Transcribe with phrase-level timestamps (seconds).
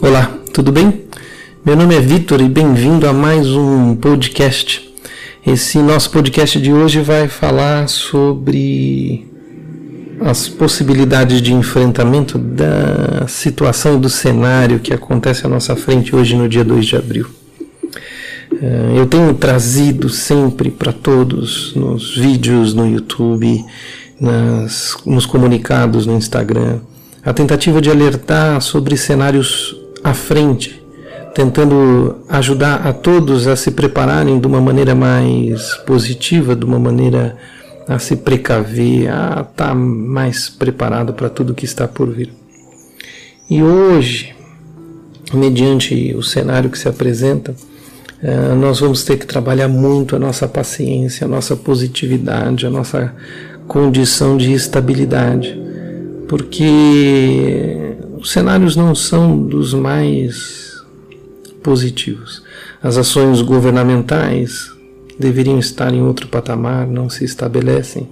[0.00, 1.04] Olá, tudo bem?
[1.64, 4.92] Meu nome é Vitor e bem-vindo a mais um podcast.
[5.46, 9.26] Esse nosso podcast de hoje vai falar sobre
[10.20, 16.48] as possibilidades de enfrentamento da situação do cenário que acontece à nossa frente hoje no
[16.48, 17.26] dia 2 de abril.
[18.60, 23.64] Eh, eu tenho trazido sempre para todos nos vídeos no YouTube,
[24.20, 26.80] nas, nos comunicados no Instagram,
[27.24, 30.84] a tentativa de alertar sobre cenários à frente,
[31.34, 37.36] tentando ajudar a todos a se prepararem de uma maneira mais positiva, de uma maneira
[37.88, 42.30] a se precaver, a estar tá mais preparado para tudo que está por vir.
[43.48, 44.34] E hoje,
[45.32, 47.54] mediante o cenário que se apresenta,
[48.22, 53.14] eh, nós vamos ter que trabalhar muito a nossa paciência, a nossa positividade, a nossa
[53.66, 55.64] condição de estabilidade
[56.28, 60.82] porque os cenários não são dos mais
[61.62, 62.42] positivos.
[62.82, 64.72] As ações governamentais
[65.18, 68.08] deveriam estar em outro patamar, não se estabelecem.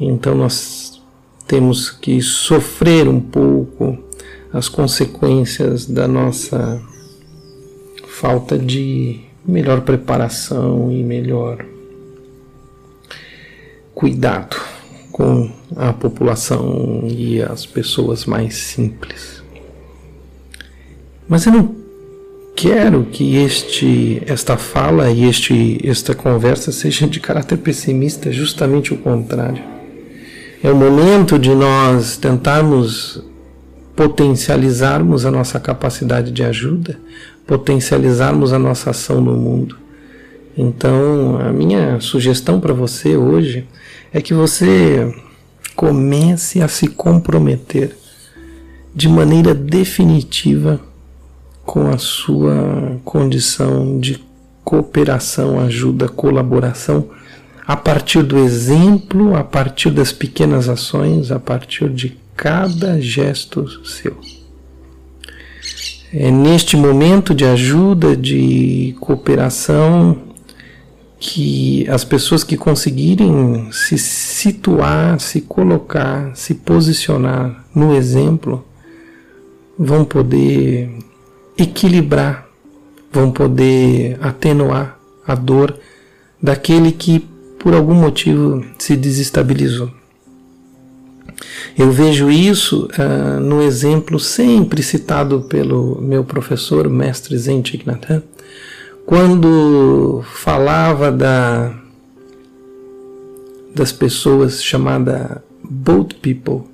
[0.00, 1.00] Então nós
[1.46, 3.96] temos que sofrer um pouco
[4.52, 6.82] as consequências da nossa
[8.08, 11.64] falta de melhor preparação e melhor
[13.94, 14.56] cuidado
[15.16, 19.42] com a população e as pessoas mais simples.
[21.26, 21.74] Mas eu não
[22.54, 28.98] quero que este, esta fala e este, esta conversa seja de caráter pessimista, justamente o
[28.98, 29.64] contrário.
[30.62, 33.24] É o momento de nós tentarmos
[33.96, 36.98] potencializarmos a nossa capacidade de ajuda,
[37.46, 39.78] potencializarmos a nossa ação no mundo.
[40.56, 43.66] Então, a minha sugestão para você hoje
[44.12, 45.14] é que você
[45.74, 47.94] comece a se comprometer
[48.94, 50.80] de maneira definitiva
[51.64, 54.24] com a sua condição de
[54.64, 57.10] cooperação, ajuda, colaboração,
[57.66, 64.16] a partir do exemplo, a partir das pequenas ações, a partir de cada gesto seu.
[66.12, 70.25] É neste momento de ajuda, de cooperação,
[71.18, 78.64] que as pessoas que conseguirem se situar, se colocar, se posicionar no exemplo,
[79.78, 80.90] vão poder
[81.56, 82.46] equilibrar,
[83.10, 85.78] vão poder atenuar a dor
[86.42, 87.20] daquele que
[87.58, 89.90] por algum motivo se desestabilizou.
[91.76, 98.22] Eu vejo isso uh, no exemplo sempre citado pelo meu professor, mestre Zen Thich Nhat
[99.06, 101.72] quando falava da,
[103.72, 106.68] das pessoas chamada Boat People,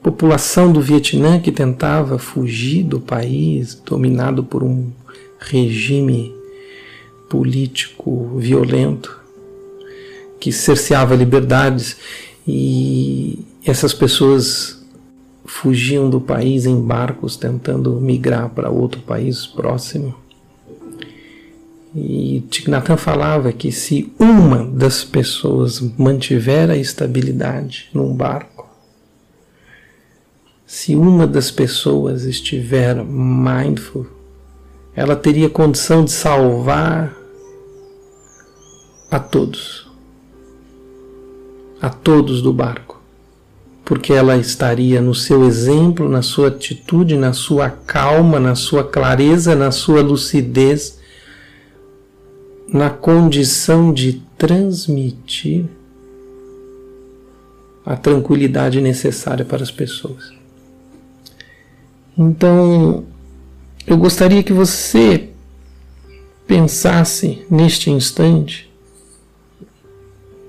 [0.00, 4.92] população do Vietnã que tentava fugir do país dominado por um
[5.40, 6.32] regime
[7.28, 9.18] político violento
[10.38, 11.96] que cerceava liberdades
[12.46, 14.80] e essas pessoas
[15.44, 20.14] fugiam do país em barcos tentando migrar para outro país próximo.
[21.94, 28.68] E Tignatan falava que se uma das pessoas mantiver a estabilidade num barco,
[30.64, 34.06] se uma das pessoas estiver mindful,
[34.94, 37.12] ela teria condição de salvar
[39.10, 39.90] a todos,
[41.82, 43.02] a todos do barco,
[43.84, 49.56] porque ela estaria no seu exemplo, na sua atitude, na sua calma, na sua clareza,
[49.56, 50.99] na sua lucidez
[52.72, 55.64] na condição de transmitir
[57.84, 60.32] a tranquilidade necessária para as pessoas.
[62.16, 63.04] Então,
[63.86, 65.30] eu gostaria que você
[66.46, 68.70] pensasse neste instante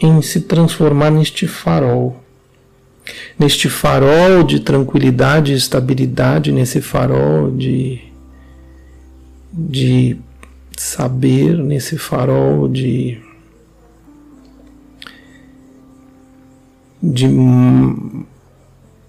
[0.00, 2.22] em se transformar neste farol.
[3.38, 8.00] Neste farol de tranquilidade e estabilidade, nesse farol de,
[9.52, 10.18] de
[10.82, 13.18] saber nesse farol de
[17.02, 17.26] de,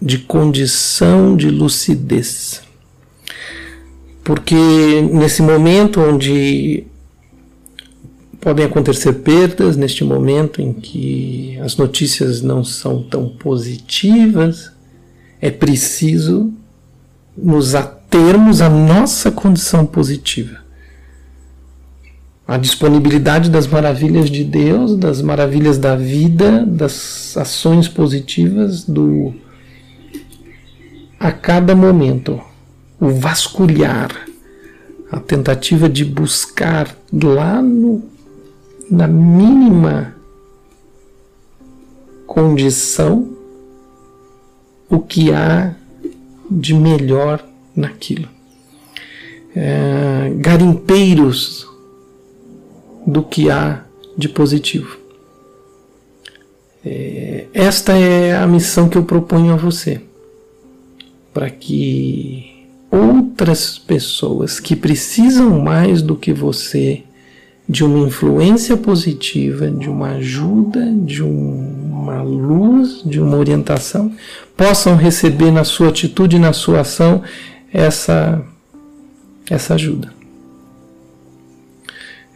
[0.00, 2.62] de condição de lucidez.
[4.24, 4.54] Porque
[5.12, 6.84] nesse momento onde
[8.40, 14.72] podem acontecer perdas, neste momento em que as notícias não são tão positivas,
[15.40, 16.52] é preciso
[17.36, 20.62] nos atermos à nossa condição positiva
[22.46, 29.34] a disponibilidade das maravilhas de Deus, das maravilhas da vida, das ações positivas do
[31.18, 32.40] a cada momento
[33.00, 34.26] o vasculhar,
[35.10, 38.02] a tentativa de buscar lá no,
[38.90, 40.16] na mínima
[42.26, 43.28] condição
[44.88, 45.74] o que há
[46.50, 48.28] de melhor naquilo.
[49.54, 51.71] É, garimpeiros
[53.06, 53.82] do que há
[54.16, 54.98] de positivo.
[56.84, 60.00] É, esta é a missão que eu proponho a você,
[61.32, 67.04] para que outras pessoas que precisam mais do que você
[67.68, 74.12] de uma influência positiva, de uma ajuda, de uma luz, de uma orientação,
[74.56, 77.22] possam receber na sua atitude, na sua ação,
[77.72, 78.42] essa,
[79.48, 80.12] essa ajuda.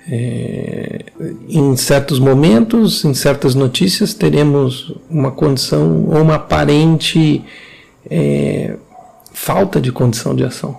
[0.08, 1.04] É,
[1.48, 7.44] em certos momentos, em certas notícias, teremos uma condição ou uma aparente
[8.08, 8.76] é,
[9.32, 10.78] falta de condição de ação.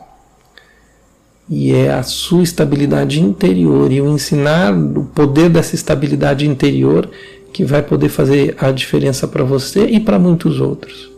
[1.50, 7.10] E é a sua estabilidade interior e o ensinar o poder dessa estabilidade interior
[7.54, 11.10] que vai poder fazer a diferença para você e para muitos outros.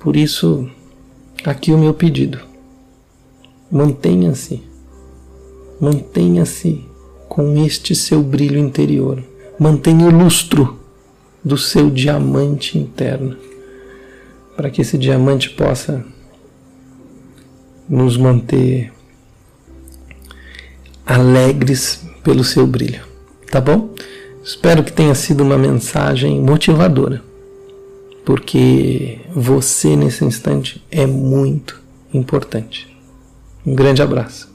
[0.00, 0.68] Por isso,
[1.44, 2.38] aqui o meu pedido:
[3.70, 4.67] mantenha-se
[5.80, 6.84] Mantenha-se
[7.28, 9.22] com este seu brilho interior.
[9.58, 10.78] Mantenha o lustro
[11.44, 13.36] do seu diamante interno,
[14.56, 16.04] para que esse diamante possa
[17.88, 18.92] nos manter
[21.06, 23.02] alegres pelo seu brilho.
[23.50, 23.94] Tá bom?
[24.42, 27.22] Espero que tenha sido uma mensagem motivadora,
[28.24, 31.80] porque você nesse instante é muito
[32.12, 32.94] importante.
[33.64, 34.47] Um grande abraço.